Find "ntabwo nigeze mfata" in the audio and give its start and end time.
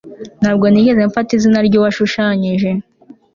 0.41-1.31